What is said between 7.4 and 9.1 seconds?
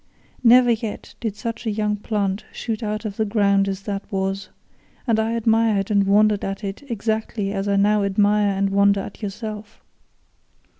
as I now admire and wonder